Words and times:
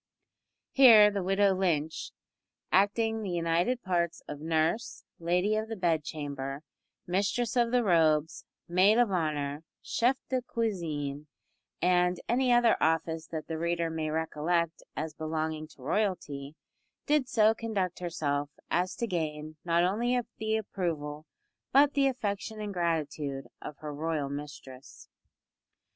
Here 0.71 1.11
the 1.11 1.21
widow 1.21 1.53
Lynch 1.53 2.09
acting 2.71 3.21
the 3.21 3.29
united 3.29 3.83
parts 3.83 4.23
of 4.27 4.39
nurse, 4.39 5.03
lady 5.19 5.55
of 5.55 5.69
the 5.69 5.75
bedchamber, 5.75 6.63
mistress 7.05 7.55
of 7.55 7.69
the 7.71 7.83
robes, 7.83 8.43
maid 8.67 8.97
of 8.97 9.11
honour, 9.11 9.63
chef 9.83 10.17
de 10.27 10.41
cuisine, 10.41 11.27
and 11.83 12.19
any 12.27 12.51
other 12.51 12.81
office 12.81 13.27
that 13.27 13.45
the 13.45 13.59
reader 13.59 13.91
may 13.91 14.09
recollect 14.09 14.81
as 14.95 15.13
belonging 15.13 15.67
to 15.67 15.83
royalty 15.83 16.55
did 17.05 17.29
so 17.29 17.53
conduct 17.53 17.99
herself 17.99 18.49
as 18.71 18.95
to 18.95 19.05
gain 19.05 19.57
not 19.63 19.83
only 19.83 20.19
the 20.39 20.55
approval 20.57 21.27
but 21.71 21.93
the 21.93 22.07
affection 22.07 22.59
and 22.59 22.73
gratitude 22.73 23.45
of 23.61 23.77
her 23.77 23.93
royal 23.93 24.29
mistress. 24.29 25.09